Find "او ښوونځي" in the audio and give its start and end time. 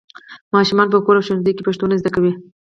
1.17-1.51